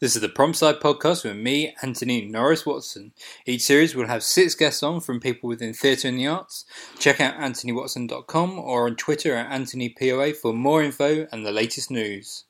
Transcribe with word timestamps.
This 0.00 0.16
is 0.16 0.22
the 0.22 0.30
Prompt 0.30 0.56
Side 0.56 0.80
podcast 0.80 1.24
with 1.24 1.36
me, 1.36 1.74
Anthony 1.82 2.24
Norris 2.24 2.64
Watson. 2.64 3.12
Each 3.44 3.60
series 3.60 3.94
will 3.94 4.06
have 4.06 4.22
six 4.22 4.54
guests 4.54 4.82
on 4.82 5.02
from 5.02 5.20
people 5.20 5.46
within 5.46 5.74
theatre 5.74 6.08
and 6.08 6.18
the 6.18 6.26
arts. 6.26 6.64
Check 6.98 7.20
out 7.20 7.34
anthonywatson.com 7.34 8.58
or 8.58 8.86
on 8.86 8.96
Twitter 8.96 9.34
at 9.34 9.50
AnthonyPOA 9.50 10.36
for 10.36 10.54
more 10.54 10.82
info 10.82 11.28
and 11.30 11.44
the 11.44 11.52
latest 11.52 11.90
news. 11.90 12.44